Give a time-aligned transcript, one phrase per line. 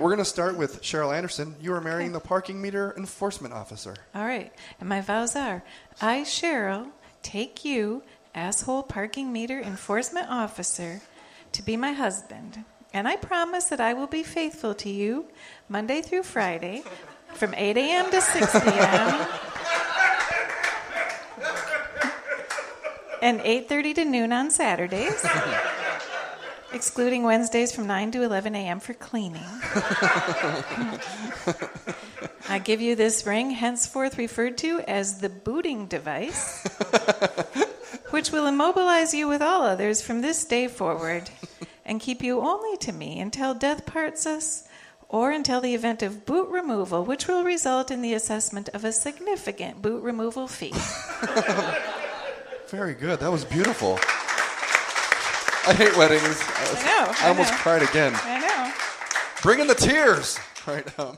[0.00, 1.54] we're going to start with Cheryl Anderson.
[1.60, 3.94] You are marrying the parking meter enforcement officer.
[4.14, 4.50] All right.
[4.80, 5.62] And my vows are
[6.00, 6.88] I, Cheryl,
[7.22, 8.02] take you,
[8.34, 11.02] asshole parking meter enforcement officer,
[11.52, 12.64] to be my husband.
[12.94, 15.28] And I promise that I will be faithful to you
[15.68, 16.82] Monday through Friday
[17.34, 18.10] from 8 a.m.
[18.10, 19.26] to 6 p.m.
[23.22, 25.24] and 8:30 to noon on Saturdays.
[26.72, 28.80] excluding Wednesdays from 9 to 11 a.m.
[28.80, 29.42] for cleaning.
[32.48, 36.66] I give you this ring, henceforth referred to as the booting device,
[38.10, 41.30] which will immobilize you with all others from this day forward
[41.84, 44.66] and keep you only to me until death parts us
[45.08, 48.92] or until the event of boot removal, which will result in the assessment of a
[48.92, 50.72] significant boot removal fee.
[52.68, 53.18] Very good.
[53.18, 53.98] That was beautiful.
[55.66, 56.22] I hate weddings.
[56.24, 57.12] I, I know.
[57.12, 57.56] I, I almost know.
[57.58, 58.12] cried again.
[58.16, 58.72] I know.
[59.42, 60.38] Bring in the tears.
[60.66, 60.86] Right.
[60.98, 61.16] Um,